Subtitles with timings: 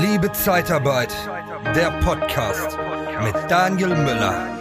[0.00, 1.14] Liebe Zeitarbeit,
[1.76, 2.76] der Podcast
[3.22, 4.58] mit Daniel Müller.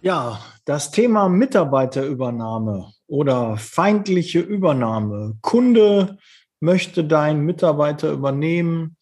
[0.00, 5.38] Ja, das Thema Mitarbeiterübernahme oder feindliche Übernahme.
[5.40, 6.18] Kunde
[6.60, 8.96] möchte deinen Mitarbeiter übernehmen.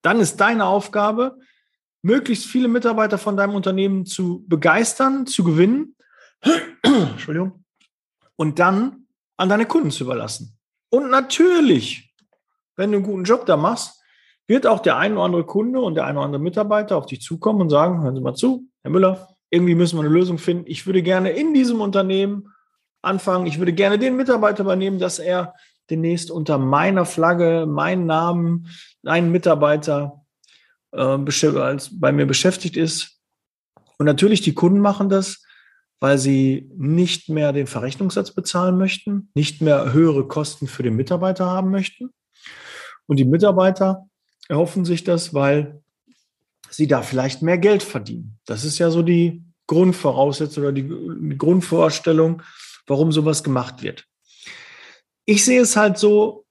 [0.03, 1.36] dann ist deine Aufgabe,
[2.03, 5.94] möglichst viele Mitarbeiter von deinem Unternehmen zu begeistern, zu gewinnen,
[6.82, 7.65] Entschuldigung,
[8.36, 10.56] und dann an deine Kunden zu überlassen.
[10.88, 12.09] Und natürlich
[12.80, 14.02] wenn du einen guten Job da machst,
[14.48, 17.20] wird auch der ein oder andere Kunde und der ein oder andere Mitarbeiter auf dich
[17.20, 20.64] zukommen und sagen, hören Sie mal zu, Herr Müller, irgendwie müssen wir eine Lösung finden.
[20.66, 22.52] Ich würde gerne in diesem Unternehmen
[23.02, 23.46] anfangen.
[23.46, 25.54] Ich würde gerne den Mitarbeiter übernehmen, dass er
[25.88, 28.68] demnächst unter meiner Flagge, meinen Namen,
[29.04, 30.24] einen Mitarbeiter
[30.92, 33.20] äh, als bei mir beschäftigt ist.
[33.98, 35.44] Und natürlich, die Kunden machen das,
[36.00, 41.47] weil sie nicht mehr den Verrechnungssatz bezahlen möchten, nicht mehr höhere Kosten für den Mitarbeiter
[41.47, 42.10] haben möchten.
[43.10, 44.09] Und die Mitarbeiter
[44.48, 45.82] erhoffen sich das, weil
[46.71, 48.38] sie da vielleicht mehr Geld verdienen.
[48.47, 52.41] Das ist ja so die Grundvoraussetzung oder die, Grundvorstellung,
[52.87, 54.06] warum sowas gemacht wird.
[55.25, 56.47] Ich sehe es halt so,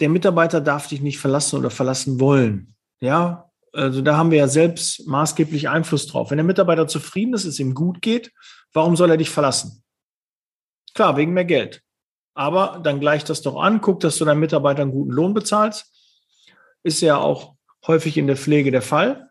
[0.00, 2.74] der Mitarbeiter darf dich nicht verlassen oder verlassen wollen.
[2.98, 6.32] Ja, also da haben wir ja selbst maßgeblich Einfluss drauf.
[6.32, 8.32] Wenn der Mitarbeiter zufrieden ist, es ihm gut geht,
[8.72, 9.84] warum soll er dich verlassen?
[10.92, 11.81] Klar, wegen mehr Geld.
[12.34, 15.92] Aber dann gleicht das doch an, guck, dass du deinen Mitarbeitern guten Lohn bezahlst.
[16.82, 17.54] Ist ja auch
[17.86, 19.28] häufig in der Pflege der Fall.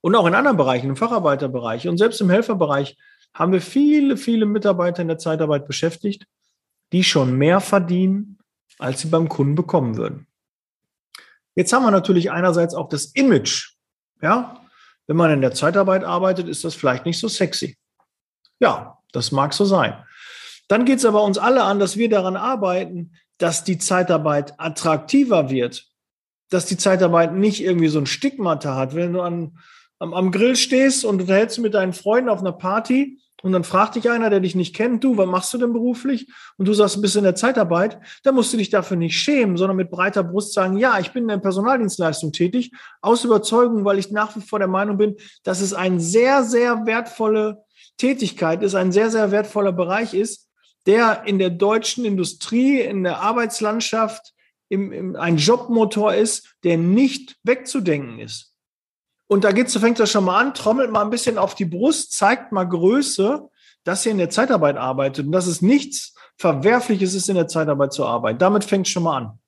[0.00, 2.96] Und auch in anderen Bereichen, im Facharbeiterbereich und selbst im Helferbereich
[3.34, 6.26] haben wir viele, viele Mitarbeiter in der Zeitarbeit beschäftigt,
[6.92, 8.38] die schon mehr verdienen,
[8.78, 10.26] als sie beim Kunden bekommen würden.
[11.54, 13.74] Jetzt haben wir natürlich einerseits auch das Image.
[14.20, 14.60] Ja,
[15.06, 17.76] wenn man in der Zeitarbeit arbeitet, ist das vielleicht nicht so sexy.
[18.60, 20.04] Ja, das mag so sein.
[20.72, 25.50] Dann geht es aber uns alle an, dass wir daran arbeiten, dass die Zeitarbeit attraktiver
[25.50, 25.84] wird,
[26.48, 28.94] dass die Zeitarbeit nicht irgendwie so ein Stigmata hat.
[28.94, 29.58] Wenn du an,
[29.98, 33.64] am, am Grill stehst und du hältst mit deinen Freunden auf einer Party und dann
[33.64, 36.32] fragt dich einer, der dich nicht kennt, du, was machst du denn beruflich?
[36.56, 39.58] Und du sagst, du bist in der Zeitarbeit, dann musst du dich dafür nicht schämen,
[39.58, 43.98] sondern mit breiter Brust sagen, ja, ich bin in der Personaldienstleistung tätig, aus Überzeugung, weil
[43.98, 47.62] ich nach wie vor der Meinung bin, dass es eine sehr, sehr wertvolle
[47.98, 50.48] Tätigkeit ist, ein sehr, sehr wertvoller Bereich ist,
[50.86, 54.32] der in der deutschen Industrie, in der Arbeitslandschaft
[54.68, 58.54] im, im, ein Jobmotor ist, der nicht wegzudenken ist.
[59.26, 62.12] Und da geht's, fängt das schon mal an, trommelt mal ein bisschen auf die Brust,
[62.12, 63.48] zeigt mal Größe,
[63.84, 67.92] dass ihr in der Zeitarbeit arbeitet und dass es nichts Verwerfliches ist, in der Zeitarbeit
[67.92, 68.38] zu arbeiten.
[68.38, 69.38] Damit fängt schon mal an.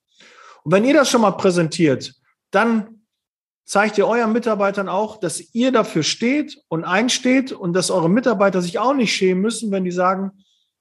[0.63, 2.13] Und wenn ihr das schon mal präsentiert,
[2.51, 3.05] dann
[3.65, 8.61] zeigt ihr euren Mitarbeitern auch, dass ihr dafür steht und einsteht und dass eure Mitarbeiter
[8.61, 10.31] sich auch nicht schämen müssen, wenn die sagen,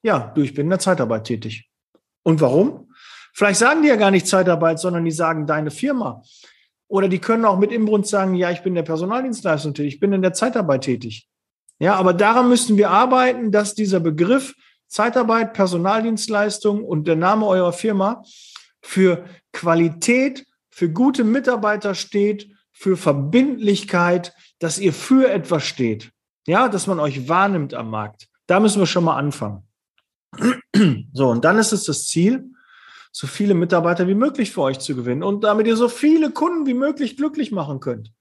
[0.05, 1.71] ja, du, ich bin in der Zeitarbeit tätig.
[2.23, 2.93] Und warum?
[3.33, 6.23] Vielleicht sagen die ja gar nicht Zeitarbeit, sondern die sagen deine Firma.
[6.89, 10.13] Oder die können auch mit Imbrunst sagen, ja, ich bin der Personaldienstleistung tätig, ich bin
[10.13, 11.27] in der Zeitarbeit tätig.
[11.79, 14.55] Ja, aber daran müssen wir arbeiten, dass dieser Begriff
[14.89, 18.23] Zeitarbeit, Personaldienstleistung und der Name eurer Firma
[18.83, 26.13] für Qualität, für gute Mitarbeiter steht, für Verbindlichkeit, dass ihr für etwas steht.
[26.47, 28.29] Ja, dass man euch wahrnimmt am Markt.
[28.47, 29.67] Da müssen wir schon mal anfangen.
[31.13, 32.45] So, und dann ist es das Ziel,
[33.13, 36.67] so viele Mitarbeiter wie möglich für euch zu gewinnen und damit ihr so viele Kunden
[36.67, 38.13] wie möglich glücklich machen könnt.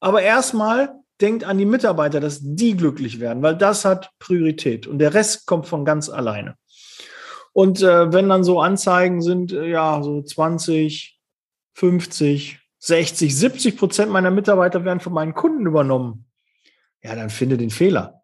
[0.00, 4.98] Aber erstmal denkt an die Mitarbeiter, dass die glücklich werden, weil das hat Priorität und
[4.98, 6.56] der Rest kommt von ganz alleine.
[7.52, 11.20] Und äh, wenn dann so Anzeigen sind, äh, ja, so 20,
[11.74, 16.26] 50, 60, 70 Prozent meiner Mitarbeiter werden von meinen Kunden übernommen,
[17.02, 18.19] ja, dann finde den Fehler.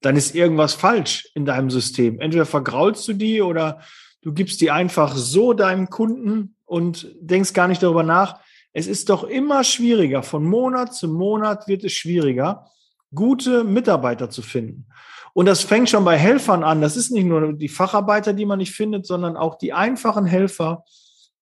[0.00, 2.20] Dann ist irgendwas falsch in deinem System.
[2.20, 3.80] Entweder vergraulst du die oder
[4.22, 8.40] du gibst die einfach so deinem Kunden und denkst gar nicht darüber nach.
[8.72, 10.22] Es ist doch immer schwieriger.
[10.22, 12.66] Von Monat zu Monat wird es schwieriger,
[13.14, 14.86] gute Mitarbeiter zu finden.
[15.32, 16.80] Und das fängt schon bei Helfern an.
[16.80, 20.84] Das ist nicht nur die Facharbeiter, die man nicht findet, sondern auch die einfachen Helfer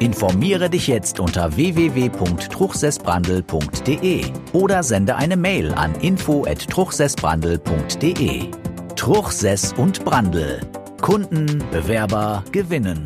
[0.00, 4.24] Informiere dich jetzt unter www.truchsessbrandel.de
[4.54, 8.50] oder sende eine Mail an info@truchsessbrandel.de.
[8.96, 10.62] Truchsess und Brandel.
[11.02, 13.04] Kunden, Bewerber gewinnen.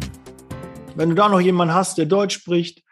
[0.94, 2.84] Wenn du da noch jemanden hast, der Deutsch spricht,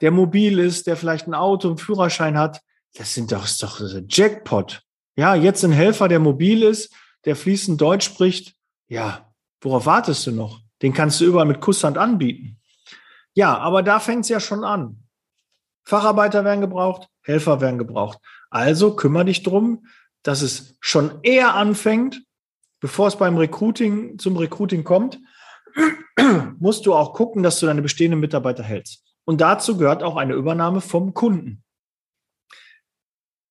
[0.00, 2.62] der mobil ist, der vielleicht ein Auto, einen Führerschein hat,
[2.94, 4.80] das sind doch, ist doch Jackpot.
[5.14, 6.94] Ja, jetzt ein Helfer, der mobil ist,
[7.26, 8.54] der fließend Deutsch spricht.
[8.88, 10.60] Ja, worauf wartest du noch?
[10.80, 12.56] Den kannst du überall mit Kusshand anbieten.
[13.34, 15.02] Ja, aber da fängt es ja schon an.
[15.84, 18.18] Facharbeiter werden gebraucht, Helfer werden gebraucht.
[18.50, 19.86] Also kümmere dich drum,
[20.22, 22.22] dass es schon eher anfängt,
[22.80, 25.18] bevor es beim Recruiting zum Recruiting kommt,
[26.58, 29.04] musst du auch gucken, dass du deine bestehenden Mitarbeiter hältst.
[29.24, 31.64] Und dazu gehört auch eine Übernahme vom Kunden.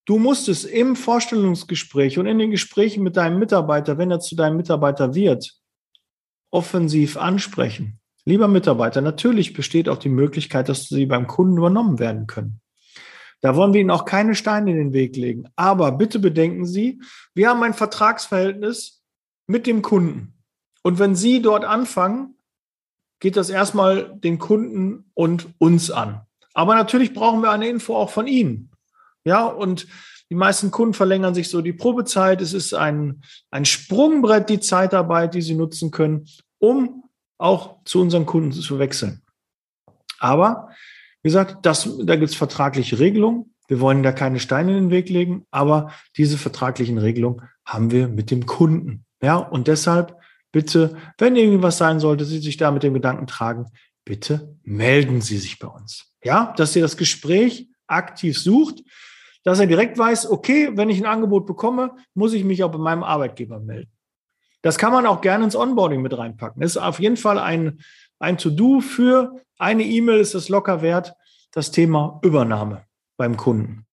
[0.05, 4.35] Du musst es im Vorstellungsgespräch und in den Gesprächen mit deinem Mitarbeiter, wenn er zu
[4.35, 5.53] deinem Mitarbeiter wird,
[6.51, 8.00] offensiv ansprechen.
[8.25, 12.61] Lieber Mitarbeiter, natürlich besteht auch die Möglichkeit, dass Sie beim Kunden übernommen werden können.
[13.41, 15.45] Da wollen wir Ihnen auch keine Steine in den Weg legen.
[15.55, 17.01] Aber bitte bedenken Sie,
[17.33, 19.01] wir haben ein Vertragsverhältnis
[19.47, 20.35] mit dem Kunden.
[20.83, 22.35] Und wenn Sie dort anfangen,
[23.19, 26.21] geht das erstmal den Kunden und uns an.
[26.53, 28.71] Aber natürlich brauchen wir eine Info auch von Ihnen.
[29.23, 29.87] Ja, und
[30.29, 32.41] die meisten Kunden verlängern sich so die Probezeit.
[32.41, 33.21] Es ist ein,
[33.51, 36.27] ein Sprungbrett, die Zeitarbeit, die Sie nutzen können,
[36.59, 37.03] um
[37.41, 39.21] auch zu unseren Kunden zu wechseln.
[40.19, 40.69] Aber
[41.23, 43.53] wie gesagt, das, da gibt es vertragliche Regelungen.
[43.67, 48.07] Wir wollen da keine Steine in den Weg legen, aber diese vertraglichen Regelungen haben wir
[48.07, 49.05] mit dem Kunden.
[49.21, 50.17] Ja, und deshalb
[50.51, 53.67] bitte, wenn irgendwas sein sollte, Sie sich da mit dem Gedanken tragen,
[54.03, 56.13] bitte melden Sie sich bei uns.
[56.23, 58.83] Ja, dass ihr das Gespräch aktiv sucht,
[59.43, 62.77] dass er direkt weiß, okay, wenn ich ein Angebot bekomme, muss ich mich auch bei
[62.77, 63.91] meinem Arbeitgeber melden.
[64.61, 66.61] Das kann man auch gerne ins Onboarding mit reinpacken.
[66.61, 67.81] Ist auf jeden Fall ein,
[68.19, 71.13] ein To-Do für eine E-Mail ist es locker wert,
[71.51, 72.83] das Thema Übernahme
[73.17, 73.85] beim Kunden.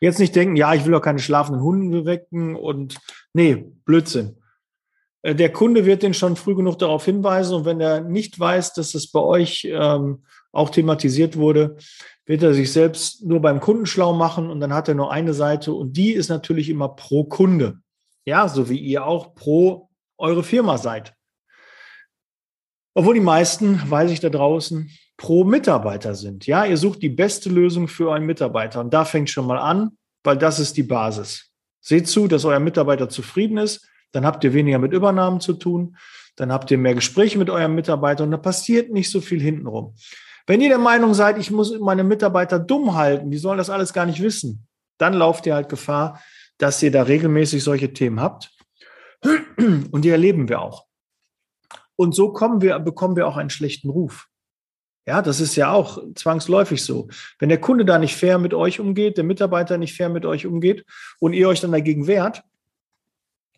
[0.00, 2.98] Jetzt nicht denken, ja, ich will doch keine schlafenden Hunde wecken und
[3.34, 4.36] nee, Blödsinn.
[5.22, 8.72] Äh, der Kunde wird den schon früh genug darauf hinweisen und wenn er nicht weiß,
[8.72, 11.76] dass es bei euch ähm, auch thematisiert wurde,
[12.24, 15.34] wird er sich selbst nur beim Kunden schlau machen und dann hat er nur eine
[15.34, 17.80] Seite und die ist natürlich immer pro Kunde.
[18.24, 21.14] Ja, so wie ihr auch pro eure Firma seid.
[22.94, 26.46] Obwohl die meisten, weiß ich da draußen, pro Mitarbeiter sind.
[26.46, 28.80] Ja, ihr sucht die beste Lösung für euren Mitarbeiter.
[28.80, 31.50] Und da fängt schon mal an, weil das ist die Basis.
[31.80, 33.88] Seht zu, dass euer Mitarbeiter zufrieden ist.
[34.12, 35.96] Dann habt ihr weniger mit Übernahmen zu tun.
[36.36, 39.94] Dann habt ihr mehr Gespräche mit eurem Mitarbeiter und da passiert nicht so viel hintenrum.
[40.46, 43.92] Wenn ihr der Meinung seid, ich muss meine Mitarbeiter dumm halten, die sollen das alles
[43.92, 44.66] gar nicht wissen,
[44.98, 46.20] dann lauft ihr halt Gefahr,
[46.60, 48.52] dass ihr da regelmäßig solche Themen habt.
[49.56, 50.86] Und die erleben wir auch.
[51.96, 54.28] Und so kommen wir, bekommen wir auch einen schlechten Ruf.
[55.06, 57.08] Ja, das ist ja auch zwangsläufig so.
[57.38, 60.46] Wenn der Kunde da nicht fair mit euch umgeht, der Mitarbeiter nicht fair mit euch
[60.46, 60.84] umgeht
[61.18, 62.42] und ihr euch dann dagegen wehrt,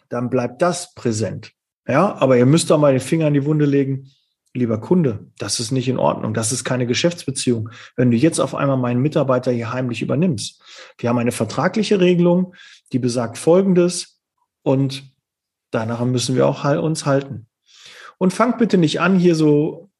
[0.08, 1.52] dann bleibt das präsent.
[1.86, 4.10] Ja, aber ihr müsst doch mal den Finger in die Wunde legen.
[4.54, 8.54] Lieber Kunde, das ist nicht in Ordnung, das ist keine Geschäftsbeziehung, wenn du jetzt auf
[8.54, 10.62] einmal meinen Mitarbeiter hier heimlich übernimmst.
[10.98, 12.54] Wir haben eine vertragliche Regelung,
[12.92, 14.20] die besagt Folgendes
[14.62, 15.04] und
[15.70, 17.46] danach müssen wir auch uns halten.
[18.18, 19.90] Und fangt bitte nicht an, hier so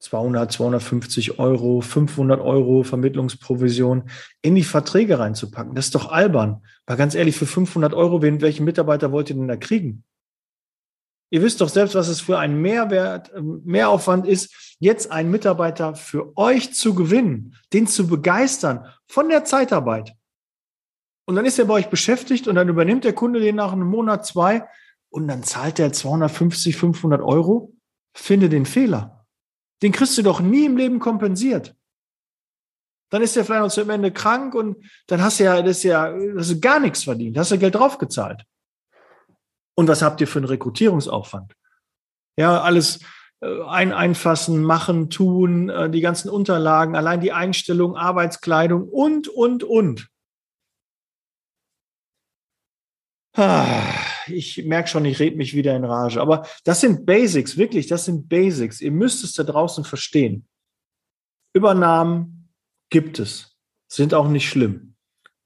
[0.00, 4.04] 200, 250 Euro, 500 Euro Vermittlungsprovision
[4.40, 5.74] in die Verträge reinzupacken.
[5.74, 6.62] Das ist doch albern.
[6.86, 10.04] Weil ganz ehrlich, für 500 Euro, welchen Mitarbeiter wollt ihr denn da kriegen?
[11.30, 16.36] Ihr wisst doch selbst, was es für ein Mehrwert, Mehraufwand ist, jetzt einen Mitarbeiter für
[16.36, 20.14] euch zu gewinnen, den zu begeistern von der Zeitarbeit.
[21.26, 23.86] Und dann ist er bei euch beschäftigt und dann übernimmt der Kunde den nach einem
[23.86, 24.66] Monat, zwei
[25.10, 27.72] und dann zahlt er 250, 500 Euro.
[28.12, 29.26] Finde den Fehler.
[29.82, 31.76] Den kriegst du doch nie im Leben kompensiert.
[33.10, 35.82] Dann ist er vielleicht noch zum Ende krank und dann hast du ja, das ist
[35.84, 37.38] ja, das ist gar nichts verdient.
[37.38, 38.44] Hast du Geld draufgezahlt.
[39.76, 41.54] Und was habt ihr für einen Rekrutierungsaufwand?
[42.36, 43.00] Ja, alles
[43.40, 49.64] äh, ein, einfassen, machen, tun, äh, die ganzen Unterlagen, allein die Einstellung, Arbeitskleidung und, und,
[49.64, 50.08] und.
[54.26, 56.20] Ich merke schon, ich rede mich wieder in Rage.
[56.20, 58.80] Aber das sind Basics, wirklich, das sind Basics.
[58.80, 60.46] Ihr müsst es da draußen verstehen.
[61.54, 62.48] Übernahmen
[62.90, 63.56] gibt es,
[63.88, 64.94] sind auch nicht schlimm.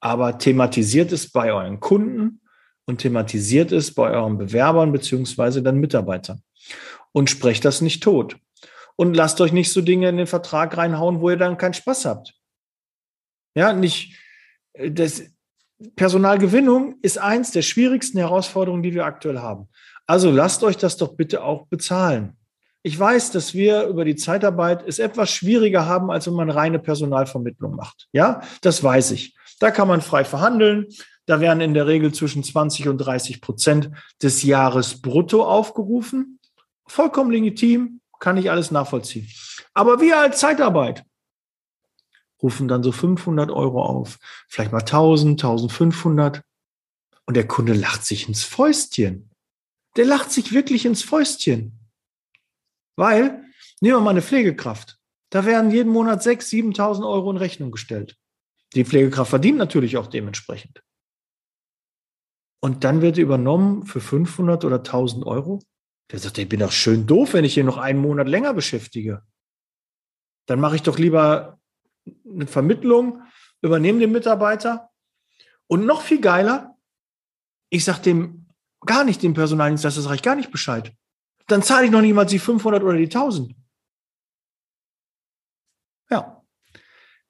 [0.01, 2.41] Aber thematisiert es bei euren Kunden,
[2.87, 6.43] und thematisiert es bei euren Bewerbern beziehungsweise dann Mitarbeitern.
[7.13, 8.37] Und sprecht das nicht tot.
[8.97, 12.05] Und lasst euch nicht so Dinge in den Vertrag reinhauen, wo ihr dann keinen Spaß
[12.05, 12.35] habt.
[13.55, 14.19] Ja, nicht,
[14.75, 15.23] äh, das,
[15.97, 19.69] Personalgewinnung ist eins der schwierigsten Herausforderungen, die wir aktuell haben.
[20.07, 22.37] Also lasst euch das doch bitte auch bezahlen.
[22.83, 26.79] Ich weiß, dass wir über die Zeitarbeit es etwas schwieriger haben, als wenn man reine
[26.79, 28.09] Personalvermittlung macht.
[28.13, 29.35] Ja, das weiß ich.
[29.59, 30.87] Da kann man frei verhandeln.
[31.27, 33.91] Da werden in der Regel zwischen 20 und 30 Prozent
[34.23, 36.39] des Jahres brutto aufgerufen.
[36.87, 39.29] Vollkommen legitim, kann ich alles nachvollziehen.
[39.73, 41.05] Aber wir als Zeitarbeit
[42.43, 44.19] rufen dann so 500 Euro auf,
[44.49, 46.43] vielleicht mal 1000, 1500.
[47.27, 49.31] Und der Kunde lacht sich ins Fäustchen.
[49.97, 51.79] Der lacht sich wirklich ins Fäustchen.
[52.97, 53.45] Weil,
[53.81, 54.99] nehmen wir mal eine Pflegekraft.
[55.31, 58.17] Da werden jeden Monat 6.000, 7.000 Euro in Rechnung gestellt.
[58.75, 60.83] Die Pflegekraft verdient natürlich auch dementsprechend.
[62.61, 65.61] Und dann wird übernommen für 500 oder 1000 Euro.
[66.11, 69.23] Der sagt, ich bin doch schön doof, wenn ich hier noch einen Monat länger beschäftige.
[70.47, 71.61] Dann mache ich doch lieber
[72.29, 73.23] eine Vermittlung,
[73.63, 74.91] übernehme den Mitarbeiter.
[75.67, 76.77] Und noch viel geiler,
[77.71, 78.47] ich sage dem
[78.81, 80.95] gar nicht, dem Personaldienstleister, das reicht gar nicht Bescheid.
[81.47, 83.55] Dann zahle ich noch nicht mal die 500 oder die 1000.
[86.11, 86.44] Ja.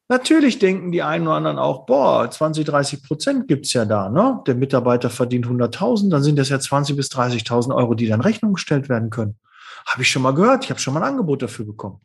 [0.08, 4.11] Natürlich denken die einen oder anderen auch, boah, 20, 30 Prozent gibt's ja da.
[4.11, 4.42] Ne?
[4.46, 8.52] Der Mitarbeiter verdient 100.000, dann sind das ja 20 bis 30.000 Euro, die dann Rechnung
[8.52, 9.38] gestellt werden können.
[9.87, 12.00] Habe ich schon mal gehört, ich habe schon mal ein Angebot dafür bekommen.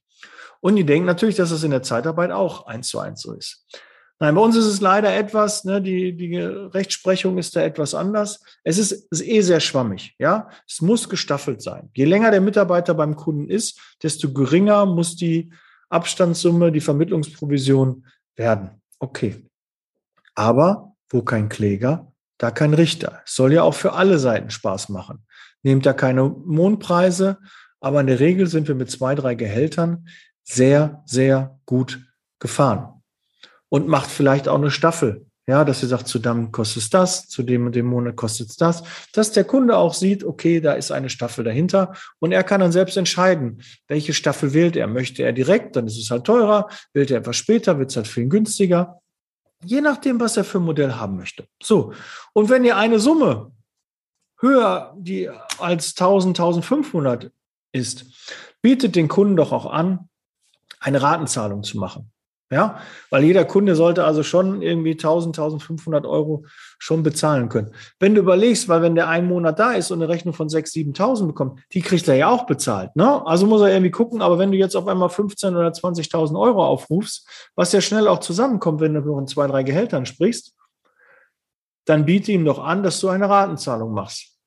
[0.62, 3.65] Und die denken natürlich, dass es in der Zeitarbeit auch eins zu eins so ist.
[4.22, 8.41] Nein, bei uns ist es leider etwas, ne, die, die Rechtsprechung ist da etwas anders.
[8.65, 10.50] Es ist, ist eh sehr schwammig, ja.
[10.68, 11.89] Es muss gestaffelt sein.
[11.94, 15.53] Je länger der Mitarbeiter beim Kunden ist, desto geringer muss die
[15.89, 18.05] Abstandssumme, die Vermittlungsprovision
[18.36, 18.81] werden.
[19.00, 19.46] Okay.
[20.36, 23.22] Aber wo kein Kläger, da kein Richter.
[23.25, 25.25] Es soll ja auch für alle Seiten Spaß machen.
[25.63, 27.39] Nehmt da keine Mondpreise,
[27.81, 30.08] aber in der Regel sind wir mit zwei, drei Gehältern
[30.43, 32.05] sehr, sehr gut
[32.39, 33.01] gefahren.
[33.67, 35.28] Und macht vielleicht auch eine Staffel.
[35.50, 38.51] Ja, dass ihr sagt, zu dem kostet es das, zu dem und dem Monat kostet
[38.51, 42.44] es das, dass der Kunde auch sieht, okay, da ist eine Staffel dahinter und er
[42.44, 44.86] kann dann selbst entscheiden, welche Staffel wählt er.
[44.86, 48.08] Möchte er direkt, dann ist es halt teurer, wählt er etwas später, wird es halt
[48.08, 49.01] viel günstiger.
[49.65, 51.48] Je nachdem, was er für ein Modell haben möchte.
[51.63, 51.94] So.
[52.34, 53.51] Und wenn ihr eine Summe
[54.39, 57.32] höher die als 1000, 1500
[57.72, 58.06] ist,
[58.62, 60.10] bietet den Kunden doch auch an,
[60.79, 62.12] eine Ratenzahlung zu machen.
[62.51, 62.79] Ja,
[63.12, 66.46] weil jeder Kunde sollte also schon irgendwie 1000, 1500 Euro
[66.79, 67.75] schon bezahlen können.
[68.00, 70.96] Wenn du überlegst, weil wenn der einen Monat da ist und eine Rechnung von 6.000,
[70.98, 72.96] 7.000 bekommt, die kriegt er ja auch bezahlt.
[72.96, 73.24] Ne?
[73.27, 76.65] Also muss er irgendwie gucken, aber wenn du jetzt auf einmal 15 oder 20.000 Euro
[76.65, 80.56] aufrufst, was ja schnell auch zusammenkommt, wenn du von zwei, drei Gehältern sprichst,
[81.86, 84.39] dann biete ihm doch an, dass du eine Ratenzahlung machst.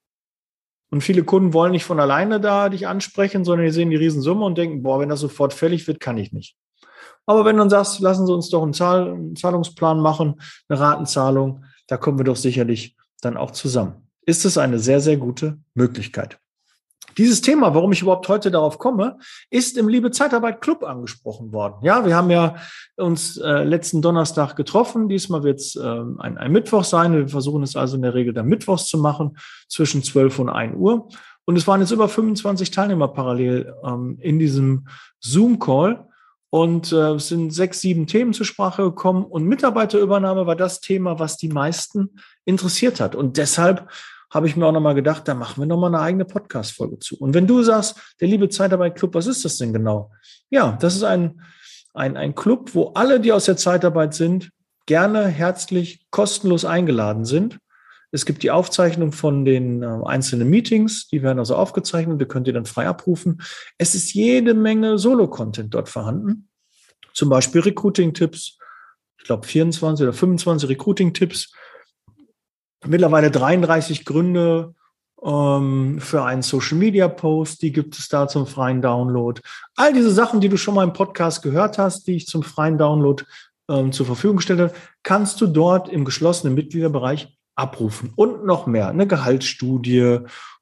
[0.91, 4.45] Und viele Kunden wollen nicht von alleine da dich ansprechen, sondern die sehen die Riesensumme
[4.45, 6.57] und denken, boah, wenn das sofort fällig wird, kann ich nicht.
[7.27, 10.81] Aber wenn du dann sagst, lassen Sie uns doch einen, Zahl, einen Zahlungsplan machen, eine
[10.81, 14.09] Ratenzahlung, da kommen wir doch sicherlich dann auch zusammen.
[14.25, 16.39] Ist es eine sehr, sehr gute Möglichkeit.
[17.19, 19.19] Dieses Thema, warum ich überhaupt heute darauf komme,
[19.51, 21.77] ist im Liebe Zeitarbeit Club angesprochen worden.
[21.83, 22.57] Ja, wir haben ja
[22.97, 25.09] uns äh, letzten Donnerstag getroffen.
[25.09, 27.15] Diesmal wird es äh, ein, ein Mittwoch sein.
[27.15, 29.37] Wir versuchen es also in der Regel dann Mittwochs zu machen,
[29.69, 31.09] zwischen 12 und 1 Uhr.
[31.45, 34.87] Und es waren jetzt über 25 Teilnehmer parallel ähm, in diesem
[35.21, 36.07] Zoom-Call.
[36.55, 39.25] Und äh, es sind sechs, sieben Themen zur Sprache gekommen.
[39.25, 42.11] Und Mitarbeiterübernahme war das Thema, was die meisten
[42.45, 43.15] interessiert hat.
[43.15, 43.91] Und deshalb
[44.31, 47.17] habe ich mir auch nochmal gedacht, da machen wir nochmal eine eigene Podcast-Folge zu.
[47.17, 50.11] Und wenn du sagst, der liebe Zeitarbeit Club, was ist das denn genau?
[50.51, 51.41] Ja, das ist ein,
[51.95, 54.51] ein, ein Club, wo alle, die aus der Zeitarbeit sind,
[54.85, 57.61] gerne herzlich kostenlos eingeladen sind.
[58.15, 62.47] Es gibt die Aufzeichnung von den äh, einzelnen Meetings, die werden also aufgezeichnet, die könnt
[62.47, 63.41] ihr dann frei abrufen.
[63.79, 66.49] Es ist jede Menge Solo-Content dort vorhanden.
[67.15, 68.59] Zum Beispiel Recruiting-Tipps,
[69.19, 71.55] ich glaube 24 oder 25 Recruiting-Tipps.
[72.85, 74.75] Mittlerweile 33 Gründe
[75.23, 79.41] ähm, für einen Social-Media-Post, die gibt es da zum freien Download.
[79.75, 82.77] All diese Sachen, die du schon mal im Podcast gehört hast, die ich zum freien
[82.77, 83.25] Download
[83.71, 88.13] ähm, zur Verfügung gestellt habe, kannst du dort im geschlossenen Mitgliederbereich abrufen.
[88.17, 90.21] Und noch mehr, eine Gehaltsstudie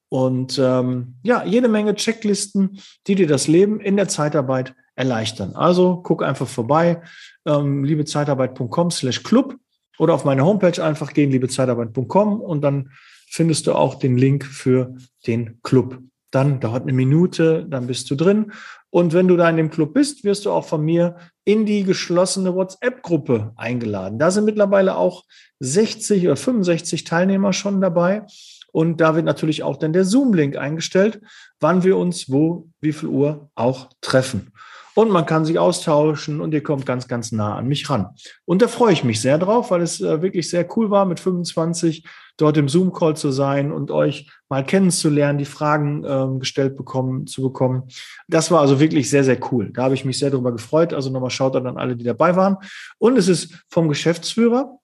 [0.08, 5.54] und ähm, ja, jede Menge Checklisten, die dir das Leben in der Zeitarbeit erleichtern.
[5.54, 7.00] Also guck einfach vorbei,
[7.46, 9.56] ähm, liebezeitarbeit.com slash club
[9.98, 12.90] oder auf meine Homepage einfach gehen, liebezeitarbeit.com und dann
[13.28, 16.00] findest du auch den Link für den Club.
[16.32, 18.52] Dann dauert eine Minute, dann bist du drin.
[18.90, 21.84] Und wenn du da in dem Club bist, wirst du auch von mir in die
[21.84, 24.18] geschlossene WhatsApp-Gruppe eingeladen.
[24.18, 25.24] Da sind mittlerweile auch
[25.60, 28.26] 60 oder 65 Teilnehmer schon dabei.
[28.72, 31.20] Und da wird natürlich auch dann der Zoom-Link eingestellt,
[31.58, 34.52] wann wir uns wo, wie viel Uhr auch treffen.
[34.94, 38.08] Und man kann sich austauschen und ihr kommt ganz, ganz nah an mich ran.
[38.44, 41.20] Und da freue ich mich sehr drauf, weil es äh, wirklich sehr cool war, mit
[41.20, 42.04] 25
[42.36, 47.42] dort im Zoom-Call zu sein und euch mal kennenzulernen, die Fragen äh, gestellt bekommen, zu
[47.42, 47.84] bekommen.
[48.28, 49.70] Das war also wirklich sehr, sehr cool.
[49.72, 50.92] Da habe ich mich sehr darüber gefreut.
[50.92, 52.56] Also nochmal schaut an alle, die dabei waren.
[52.98, 54.78] Und es ist vom Geschäftsführer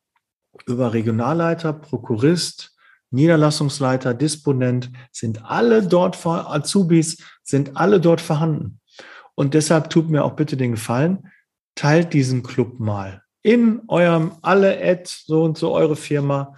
[0.66, 2.76] über Regionalleiter, Prokurist,
[3.10, 8.80] Niederlassungsleiter, Disponent, sind alle dort, Azubis, sind alle dort vorhanden.
[9.36, 11.30] Und deshalb tut mir auch bitte den Gefallen,
[11.76, 16.56] teilt diesen Club mal in eurem alle Ad, so und so eure Firma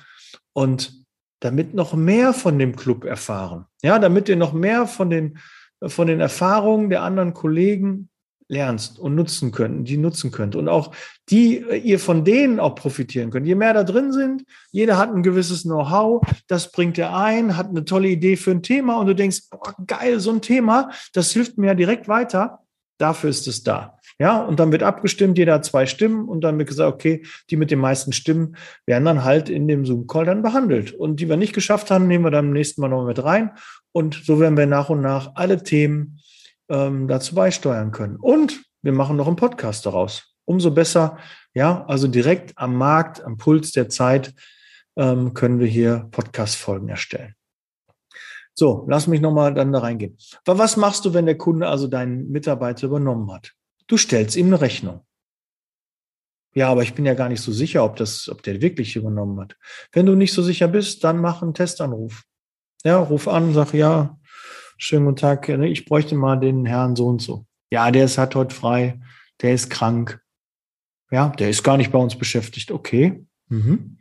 [0.54, 1.04] und
[1.40, 3.66] damit noch mehr von dem Club erfahren.
[3.82, 5.38] Ja, damit ihr noch mehr von den,
[5.86, 8.08] von den Erfahrungen der anderen Kollegen
[8.48, 10.94] lernst und nutzen könnt, die nutzen könnt und auch
[11.28, 13.46] die ihr von denen auch profitieren könnt.
[13.46, 17.68] Je mehr da drin sind, jeder hat ein gewisses Know-how, das bringt er ein, hat
[17.68, 21.32] eine tolle Idee für ein Thema und du denkst, boah, geil, so ein Thema, das
[21.32, 22.60] hilft mir ja direkt weiter.
[22.98, 23.98] Dafür ist es da.
[24.20, 27.56] Ja, und dann wird abgestimmt, jeder hat zwei Stimmen und dann wird gesagt, okay, die
[27.56, 30.92] mit den meisten Stimmen werden dann halt in dem Zoom-Call dann behandelt.
[30.92, 33.52] Und die wir nicht geschafft haben, nehmen wir dann am nächsten Mal noch mit rein.
[33.92, 36.20] Und so werden wir nach und nach alle Themen
[36.68, 38.16] ähm, dazu beisteuern können.
[38.16, 40.34] Und wir machen noch einen Podcast daraus.
[40.44, 41.18] Umso besser,
[41.54, 44.34] ja, also direkt am Markt, am Puls der Zeit
[44.96, 47.37] ähm, können wir hier Podcast-Folgen erstellen.
[48.58, 50.18] So, lass mich nochmal dann da reingehen.
[50.44, 53.52] Aber was machst du, wenn der Kunde also deinen Mitarbeiter übernommen hat?
[53.86, 55.06] Du stellst ihm eine Rechnung.
[56.54, 59.38] Ja, aber ich bin ja gar nicht so sicher, ob das, ob der wirklich übernommen
[59.38, 59.56] hat.
[59.92, 62.24] Wenn du nicht so sicher bist, dann mach einen Testanruf.
[62.82, 64.18] Ja, ruf an, sag ja,
[64.76, 67.46] schönen guten Tag, ich bräuchte mal den Herrn so und so.
[67.70, 69.00] Ja, der ist, hat heute frei,
[69.40, 70.20] der ist krank.
[71.12, 72.72] Ja, der ist gar nicht bei uns beschäftigt.
[72.72, 73.24] Okay.
[73.50, 73.98] Mhm.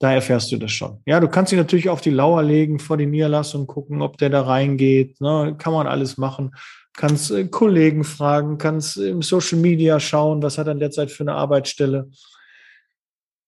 [0.00, 1.02] Da erfährst du das schon.
[1.04, 4.30] Ja, du kannst dich natürlich auf die Lauer legen vor die Niederlassung, gucken, ob der
[4.30, 5.20] da reingeht.
[5.20, 5.54] Ne?
[5.58, 6.54] Kann man alles machen.
[6.96, 11.34] Kannst äh, Kollegen fragen, kannst im Social Media schauen, was hat er derzeit für eine
[11.34, 12.10] Arbeitsstelle.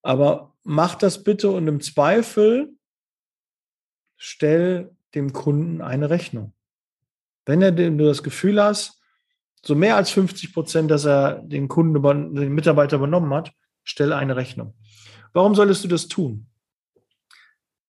[0.02, 2.74] Aber mach das bitte und im Zweifel
[4.18, 6.52] stell dem Kunden eine Rechnung.
[7.46, 9.00] Wenn er du das Gefühl hast,
[9.64, 13.52] so mehr als 50 Prozent, dass er den Kunden, den Mitarbeiter übernommen hat,
[13.84, 14.74] stell eine Rechnung.
[15.32, 16.46] Warum solltest du das tun?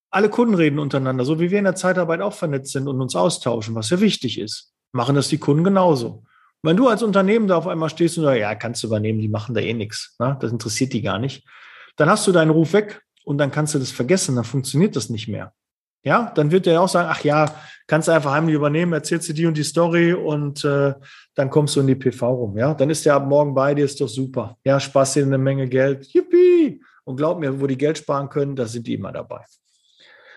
[0.10, 3.16] Alle Kunden reden untereinander, so wie wir in der Zeitarbeit auch vernetzt sind und uns
[3.16, 4.74] austauschen, was ja wichtig ist.
[4.92, 6.24] Machen das die Kunden genauso.
[6.62, 9.28] Wenn du als Unternehmen da auf einmal stehst und sagst, ja, kannst du übernehmen, die
[9.28, 10.38] machen da eh nichts, ne?
[10.40, 11.46] das interessiert die gar nicht,
[11.98, 15.10] dann hast du deinen Ruf weg und dann kannst du das vergessen, dann funktioniert das
[15.10, 15.54] nicht mehr.
[16.06, 17.54] Ja, dann wird der auch sagen, ach ja,
[17.88, 20.94] kannst du einfach heimlich übernehmen, erzählst du die und die Story und äh,
[21.34, 22.58] dann kommst du in die PV rum.
[22.58, 24.58] Ja, dann ist der ab morgen bei dir, ist doch super.
[24.66, 26.06] Ja, Spaß dir eine Menge Geld.
[26.14, 26.82] Yippie!
[27.06, 29.44] Und glaub mir, wo die Geld sparen können, da sind die immer dabei.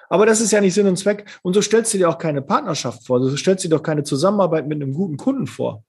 [0.09, 1.38] Aber das ist ja nicht Sinn und Zweck.
[1.42, 3.20] Und so stellst du dir auch keine Partnerschaft vor.
[3.20, 5.85] So stellst du dir doch keine Zusammenarbeit mit einem guten Kunden vor.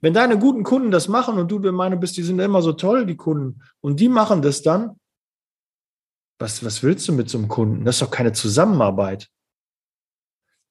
[0.00, 2.72] Wenn deine guten Kunden das machen und du der Meinung bist, die sind immer so
[2.72, 4.98] toll, die Kunden, und die machen das dann,
[6.38, 7.84] was, was willst du mit so einem Kunden?
[7.84, 9.30] Das ist doch keine Zusammenarbeit.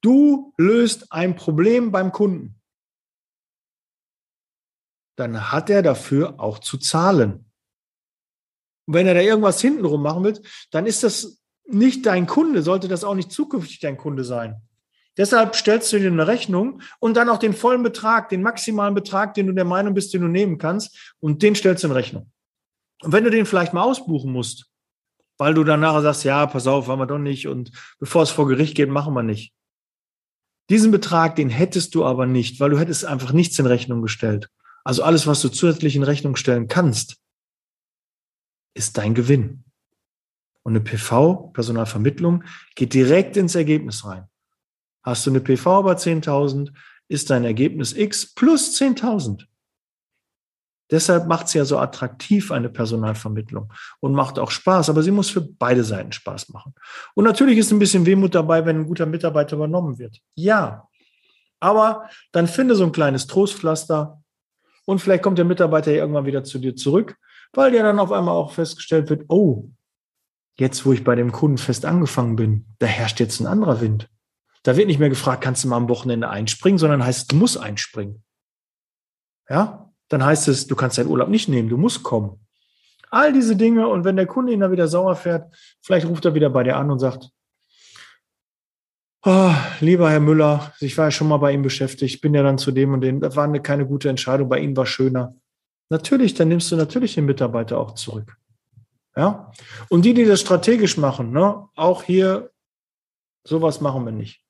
[0.02, 2.60] Du löst ein Problem beim Kunden.
[5.16, 7.52] Dann hat er dafür auch zu zahlen.
[8.86, 10.42] Und wenn er da irgendwas hintenrum machen will,
[10.72, 14.62] dann ist das nicht dein Kunde, sollte das auch nicht zukünftig dein Kunde sein.
[15.16, 19.36] Deshalb stellst du dir eine Rechnung und dann auch den vollen Betrag, den maximalen Betrag,
[19.36, 22.32] den du der Meinung bist, den du nehmen kannst, und den stellst du in Rechnung.
[23.04, 24.66] Und wenn du den vielleicht mal ausbuchen musst,
[25.38, 28.30] weil du dann nachher sagst, ja, pass auf, haben wir doch nicht und bevor es
[28.30, 29.54] vor Gericht geht, machen wir nicht.
[30.70, 34.50] Diesen Betrag, den hättest du aber nicht, weil du hättest einfach nichts in Rechnung gestellt.
[34.84, 37.18] Also alles, was du zusätzlich in Rechnung stellen kannst,
[38.74, 39.64] ist dein Gewinn.
[40.64, 42.44] Und eine PV, Personalvermittlung,
[42.76, 44.28] geht direkt ins Ergebnis rein.
[45.04, 46.72] Hast du eine PV über 10.000,
[47.10, 49.46] ist dein Ergebnis X plus 10.000.
[50.92, 55.30] Deshalb macht es ja so attraktiv, eine Personalvermittlung und macht auch Spaß, aber sie muss
[55.30, 56.76] für beide Seiten Spaß machen.
[57.16, 60.20] Und natürlich ist ein bisschen Wehmut dabei, wenn ein guter Mitarbeiter übernommen wird.
[60.36, 60.88] Ja,
[61.60, 64.22] aber dann finde so ein kleines Trostpflaster
[64.86, 67.18] und vielleicht kommt der Mitarbeiter irgendwann wieder zu dir zurück,
[67.54, 69.70] weil der dann auf einmal auch festgestellt wird, oh,
[70.58, 74.10] jetzt wo ich bei dem Kunden fest angefangen bin, da herrscht jetzt ein anderer Wind.
[74.64, 77.58] Da wird nicht mehr gefragt, kannst du mal am Wochenende einspringen, sondern heißt, du musst
[77.58, 78.24] einspringen.
[79.50, 82.46] Ja, dann heißt es, du kannst deinen Urlaub nicht nehmen, du musst kommen.
[83.10, 86.34] All diese Dinge und wenn der Kunde ihn dann wieder sauer fährt, vielleicht ruft er
[86.34, 87.30] wieder bei dir an und sagt,
[89.26, 92.58] oh, lieber Herr Müller, ich war ja schon mal bei Ihnen beschäftigt, bin ja dann
[92.58, 95.36] zu dem und dem, das war eine, keine gute Entscheidung, bei Ihnen war schöner.
[95.94, 98.36] Natürlich, dann nimmst du natürlich den Mitarbeiter auch zurück.
[99.16, 99.52] Ja?
[99.90, 102.52] Und die, die das strategisch machen, ne, auch hier,
[103.44, 104.44] sowas machen wir nicht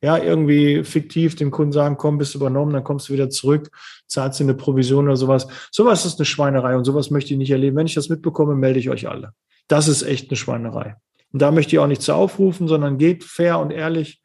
[0.00, 3.70] ja, irgendwie fiktiv dem Kunden sagen, komm, bist übernommen, dann kommst du wieder zurück,
[4.06, 5.48] zahlst dir eine Provision oder sowas.
[5.72, 7.76] Sowas ist eine Schweinerei und sowas möchte ich nicht erleben.
[7.76, 9.32] Wenn ich das mitbekomme, melde ich euch alle.
[9.66, 10.96] Das ist echt eine Schweinerei.
[11.32, 14.22] Und da möchte ich auch nicht zu aufrufen, sondern geht fair und ehrlich,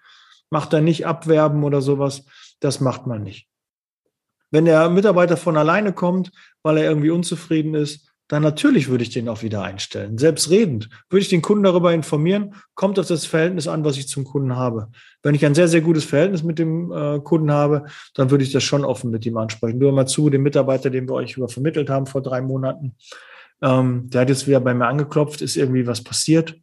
[0.49, 2.26] macht da nicht abwerben oder sowas.
[2.60, 3.47] Das macht man nicht.
[4.52, 6.32] Wenn der Mitarbeiter von alleine kommt,
[6.63, 10.17] weil er irgendwie unzufrieden ist, dann natürlich würde ich den auch wieder einstellen.
[10.17, 14.23] Selbstredend würde ich den Kunden darüber informieren, kommt auf das Verhältnis an, was ich zum
[14.23, 14.89] Kunden habe.
[15.21, 18.52] Wenn ich ein sehr, sehr gutes Verhältnis mit dem äh, Kunden habe, dann würde ich
[18.52, 19.78] das schon offen mit ihm ansprechen.
[19.78, 22.95] Nur mal zu, dem Mitarbeiter, den wir euch übervermittelt haben vor drei Monaten,
[23.62, 26.56] ähm, der hat jetzt wieder bei mir angeklopft, ist irgendwie was passiert.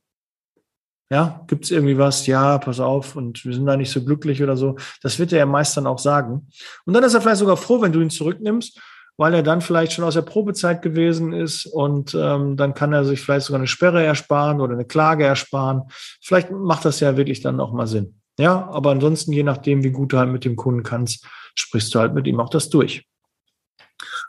[1.12, 2.26] Ja, gibt es irgendwie was?
[2.26, 4.76] Ja, pass auf, und wir sind da nicht so glücklich oder so.
[5.02, 6.48] Das wird er ja meist dann auch sagen.
[6.84, 8.80] Und dann ist er vielleicht sogar froh, wenn du ihn zurücknimmst
[9.20, 13.04] weil er dann vielleicht schon aus der Probezeit gewesen ist und ähm, dann kann er
[13.04, 15.82] sich vielleicht sogar eine Sperre ersparen oder eine Klage ersparen.
[16.22, 18.14] Vielleicht macht das ja wirklich dann auch mal Sinn.
[18.38, 21.98] Ja, aber ansonsten, je nachdem, wie gut du halt mit dem Kunden kannst, sprichst du
[21.98, 23.06] halt mit ihm auch das durch.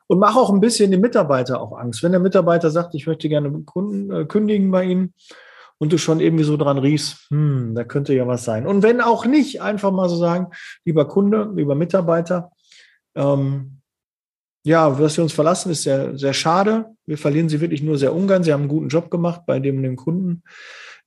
[0.08, 2.04] Und mach auch ein bisschen dem Mitarbeiter auch Angst.
[2.04, 5.14] Wenn der Mitarbeiter sagt, ich möchte gerne Kunden, äh, kündigen bei Ihnen
[5.78, 8.68] und du schon irgendwie so dran riechst, hm, da könnte ja was sein.
[8.68, 10.48] Und wenn auch nicht, einfach mal so sagen,
[10.84, 12.52] lieber Kunde, lieber Mitarbeiter,
[13.16, 13.81] ähm,
[14.64, 16.86] ja, dass sie uns verlassen, ist sehr, sehr schade.
[17.06, 18.44] Wir verlieren sie wirklich nur sehr ungern.
[18.44, 20.44] Sie haben einen guten Job gemacht bei dem, dem Kunden.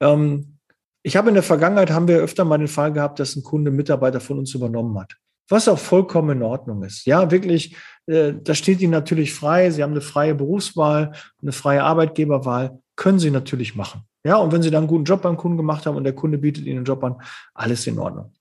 [0.01, 0.59] Ähm,
[1.03, 3.71] ich habe in der Vergangenheit, haben wir öfter mal den Fall gehabt, dass ein Kunde
[3.71, 5.15] Mitarbeiter von uns übernommen hat.
[5.49, 7.05] Was auch vollkommen in Ordnung ist.
[7.05, 9.71] Ja, wirklich, äh, das steht Ihnen natürlich frei.
[9.71, 11.13] Sie haben eine freie Berufswahl,
[11.43, 12.79] eine freie Arbeitgeberwahl.
[12.97, 14.03] Können Sie natürlich machen.
[14.25, 16.39] Ja, und wenn Sie dann einen guten Job beim Kunden gemacht haben und der Kunde
[16.39, 17.17] bietet Ihnen einen Job an,
[17.53, 18.33] alles in Ordnung.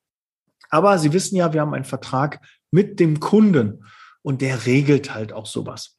[0.70, 2.40] Aber Sie wissen ja, wir haben einen Vertrag
[2.72, 3.84] mit dem Kunden
[4.24, 5.98] und der regelt halt auch sowas.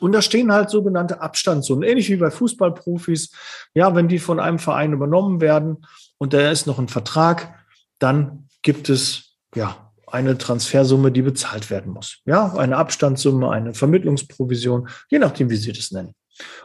[0.00, 3.32] Und da stehen halt sogenannte Abstandszonen, ähnlich wie bei Fußballprofis.
[3.74, 5.86] Ja, wenn die von einem Verein übernommen werden
[6.18, 7.54] und da ist noch ein Vertrag,
[7.98, 12.20] dann gibt es ja eine Transfersumme, die bezahlt werden muss.
[12.24, 16.14] Ja, eine Abstandssumme, eine Vermittlungsprovision, je nachdem, wie Sie das nennen.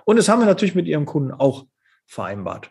[0.06, 1.65] Und das haben wir natürlich mit Ihrem Kunden auch
[2.06, 2.69] vereinbart.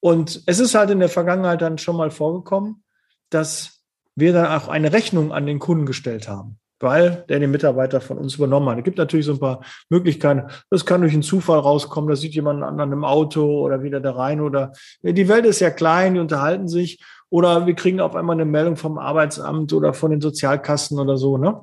[0.00, 2.84] Und es ist halt in der Vergangenheit dann schon mal vorgekommen,
[3.30, 3.82] dass
[4.14, 8.18] wir dann auch eine Rechnung an den Kunden gestellt haben weil der den Mitarbeiter von
[8.18, 8.78] uns übernommen hat.
[8.78, 10.50] Es gibt natürlich so ein paar Möglichkeiten.
[10.70, 14.00] Das kann durch einen Zufall rauskommen, da sieht jemand einen anderen im Auto oder wieder
[14.00, 18.14] da rein oder die Welt ist ja klein, die unterhalten sich oder wir kriegen auf
[18.14, 21.60] einmal eine Meldung vom Arbeitsamt oder von den Sozialkassen oder so, ne?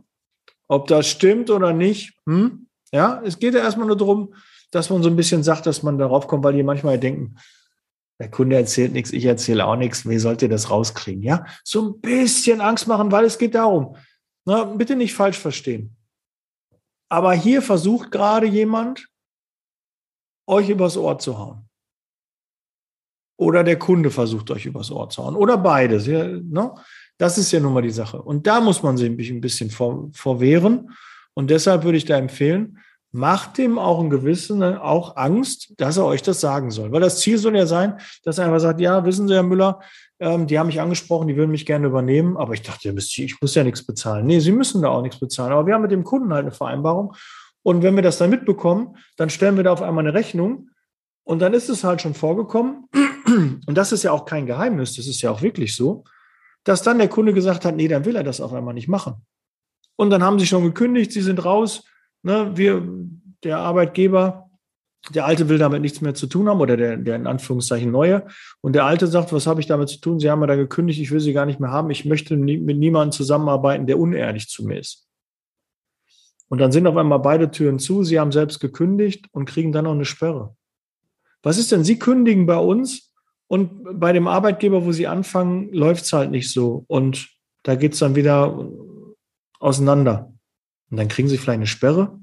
[0.68, 2.68] Ob das stimmt oder nicht, hm?
[2.92, 4.34] Ja, es geht ja erstmal nur darum,
[4.72, 7.36] dass man so ein bisschen sagt, dass man darauf kommt, weil die manchmal denken,
[8.20, 11.22] der Kunde erzählt nichts, ich erzähle auch nichts, wie sollt ihr das rauskriegen?
[11.22, 13.96] Ja, so ein bisschen Angst machen, weil es geht darum,
[14.46, 15.96] na, bitte nicht falsch verstehen.
[17.10, 19.08] Aber hier versucht gerade jemand,
[20.48, 21.68] euch übers Ohr zu hauen.
[23.38, 25.36] Oder der Kunde versucht euch übers Ohr zu hauen.
[25.36, 26.06] Oder beides.
[26.06, 26.74] Ja, ne?
[27.18, 28.22] Das ist ja nun mal die Sache.
[28.22, 30.92] Und da muss man sich ein bisschen vor, vorwehren.
[31.34, 32.80] Und deshalb würde ich da empfehlen,
[33.12, 36.92] macht dem auch ein gewissen, auch Angst, dass er euch das sagen soll.
[36.92, 39.82] Weil das Ziel soll ja sein, dass er einfach sagt, ja, wissen Sie, Herr Müller,
[40.20, 43.56] ähm, die haben mich angesprochen, die würden mich gerne übernehmen, aber ich dachte, ich muss
[43.56, 44.26] ja nichts bezahlen.
[44.26, 45.52] Nee, Sie müssen da auch nichts bezahlen.
[45.52, 47.14] Aber wir haben mit dem Kunden halt eine Vereinbarung.
[47.64, 50.70] Und wenn wir das dann mitbekommen, dann stellen wir da auf einmal eine Rechnung.
[51.24, 52.88] Und dann ist es halt schon vorgekommen.
[53.66, 56.04] Und das ist ja auch kein Geheimnis, das ist ja auch wirklich so,
[56.64, 59.26] dass dann der Kunde gesagt hat, nee, dann will er das auf einmal nicht machen.
[59.96, 61.84] Und dann haben sie schon gekündigt, sie sind raus.
[62.22, 62.88] Ne, wir,
[63.44, 64.45] der Arbeitgeber,
[65.14, 68.26] der Alte will damit nichts mehr zu tun haben oder der, der in Anführungszeichen Neue.
[68.62, 70.20] Und der Alte sagt, was habe ich damit zu tun?
[70.20, 71.92] Sie haben mir da gekündigt, ich will sie gar nicht mehr haben.
[71.92, 75.08] Ich möchte nie, mit niemandem zusammenarbeiten, der unehrlich zu mir ist.
[76.48, 78.04] Und dann sind auf einmal beide Türen zu.
[78.04, 80.56] Sie haben selbst gekündigt und kriegen dann noch eine Sperre.
[81.44, 81.84] Was ist denn?
[81.84, 83.14] Sie kündigen bei uns
[83.48, 86.86] und bei dem Arbeitgeber, wo Sie anfangen, läuft es halt nicht so.
[86.88, 87.30] Und
[87.64, 88.68] da geht es dann wieder
[89.60, 90.34] auseinander.
[90.90, 92.20] Und dann kriegen Sie vielleicht eine Sperre.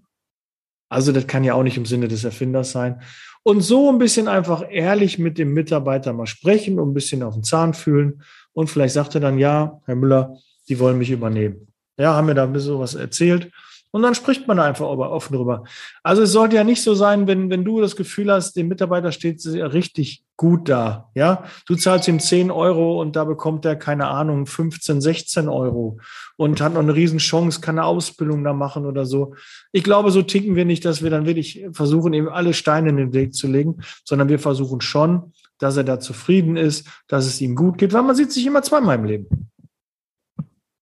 [0.92, 3.00] Also das kann ja auch nicht im Sinne des Erfinders sein.
[3.42, 7.34] Und so ein bisschen einfach ehrlich mit dem Mitarbeiter mal sprechen und ein bisschen auf
[7.34, 8.22] den Zahn fühlen.
[8.52, 10.36] Und vielleicht sagt er dann, ja, Herr Müller,
[10.68, 11.68] die wollen mich übernehmen.
[11.96, 13.50] Ja, haben wir da ein bisschen was erzählt.
[13.92, 15.64] Und dann spricht man einfach offen drüber.
[16.02, 19.12] Also es sollte ja nicht so sein, wenn, wenn du das Gefühl hast, dem Mitarbeiter
[19.12, 21.10] steht richtig gut da.
[21.14, 25.98] Ja, du zahlst ihm 10 Euro und da bekommt er, keine Ahnung, 15, 16 Euro
[26.36, 29.34] und hat noch eine Riesenchance, kann eine Ausbildung da machen oder so.
[29.72, 32.96] Ich glaube, so ticken wir nicht, dass wir dann wirklich versuchen, eben alle Steine in
[32.96, 37.42] den Weg zu legen, sondern wir versuchen schon, dass er da zufrieden ist, dass es
[37.42, 39.50] ihm gut geht, weil man sieht sich immer zweimal im Leben.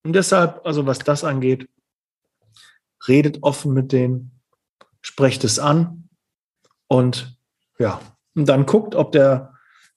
[0.04, 1.68] Und deshalb, also was das angeht,
[3.08, 4.40] redet offen mit denen,
[5.00, 6.08] sprecht es an
[6.88, 7.38] und
[7.78, 8.00] ja,
[8.34, 9.54] und dann guckt, ob der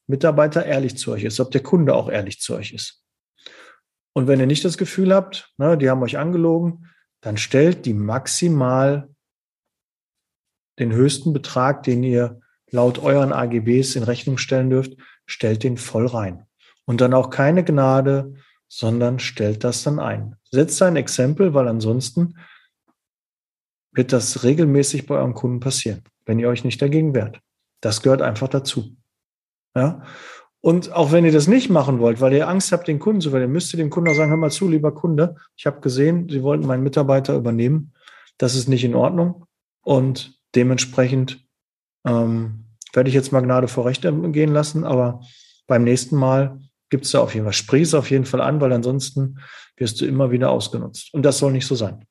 [0.08, 3.04] Mitarbeiter ehrlich zu euch ist, ob der Kunde auch ehrlich zu euch ist.
[4.14, 6.90] Und wenn ihr nicht das Gefühl habt, ne, die haben euch angelogen,
[7.22, 9.10] dann stellt die maximal
[10.80, 14.94] den höchsten Betrag, den ihr laut euren AGBs in Rechnung stellen dürft,
[15.26, 16.46] stellt den voll rein.
[16.86, 18.36] Und dann auch keine Gnade,
[18.68, 20.36] sondern stellt das dann ein.
[20.52, 22.36] Setzt ein Exempel, weil ansonsten
[23.94, 27.40] wird das regelmäßig bei eurem Kunden passieren, wenn ihr euch nicht dagegen wehrt.
[27.82, 28.96] Das gehört einfach dazu.
[29.76, 30.04] Ja?
[30.62, 33.32] Und auch wenn ihr das nicht machen wollt, weil ihr Angst habt, den Kunden zu
[33.32, 36.30] verlieren, müsst ihr dem Kunden auch sagen, hör mal zu, lieber Kunde, ich habe gesehen,
[36.30, 37.94] Sie wollten meinen Mitarbeiter übernehmen.
[38.38, 39.46] Das ist nicht in Ordnung.
[39.84, 41.46] Und dementsprechend
[42.06, 44.86] ähm, werde ich jetzt mal Gnade vor Recht gehen lassen.
[44.86, 45.22] Aber
[45.68, 48.62] beim nächsten Mal gibt es da auf jeden Fall, sprich es auf jeden Fall an,
[48.62, 49.40] weil ansonsten
[49.76, 51.14] wirst du immer wieder ausgenutzt.
[51.14, 52.06] Und das soll nicht so sein.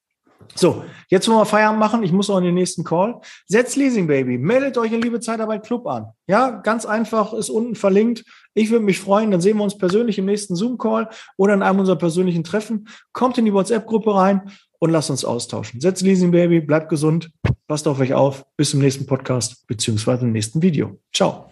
[0.55, 2.03] So, jetzt wollen wir Feierabend machen.
[2.03, 3.21] Ich muss auch in den nächsten Call.
[3.47, 4.39] Setz Leasing Baby.
[4.39, 6.07] Meldet euch in Liebe Zeitarbeit Club an.
[6.27, 8.25] Ja, ganz einfach, ist unten verlinkt.
[8.55, 9.31] Ich würde mich freuen.
[9.31, 12.89] Dann sehen wir uns persönlich im nächsten Zoom-Call oder in einem unserer persönlichen Treffen.
[13.13, 15.81] Kommt in die WhatsApp-Gruppe rein und lasst uns austauschen.
[15.81, 16.61] Setz Leasing Baby.
[16.61, 17.31] Bleibt gesund.
[17.69, 18.45] Passt auf euch auf.
[18.57, 20.99] Bis zum nächsten Podcast beziehungsweise im nächsten Video.
[21.15, 21.49] Ciao.